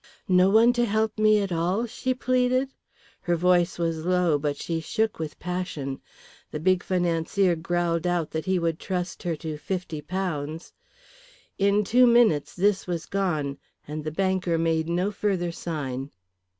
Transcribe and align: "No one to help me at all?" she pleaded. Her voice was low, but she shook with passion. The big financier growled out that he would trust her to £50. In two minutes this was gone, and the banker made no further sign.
"No 0.27 0.49
one 0.49 0.73
to 0.73 0.85
help 0.85 1.19
me 1.19 1.41
at 1.43 1.51
all?" 1.51 1.85
she 1.85 2.15
pleaded. 2.15 2.73
Her 3.21 3.35
voice 3.35 3.77
was 3.77 4.03
low, 4.03 4.39
but 4.39 4.57
she 4.57 4.79
shook 4.81 5.19
with 5.19 5.37
passion. 5.37 6.01
The 6.49 6.59
big 6.59 6.81
financier 6.81 7.55
growled 7.55 8.07
out 8.07 8.31
that 8.31 8.45
he 8.47 8.57
would 8.57 8.79
trust 8.79 9.21
her 9.21 9.35
to 9.35 9.59
£50. 9.59 10.71
In 11.59 11.83
two 11.83 12.07
minutes 12.07 12.55
this 12.55 12.87
was 12.87 13.05
gone, 13.05 13.59
and 13.87 14.03
the 14.03 14.11
banker 14.11 14.57
made 14.57 14.89
no 14.89 15.11
further 15.11 15.51
sign. 15.51 16.09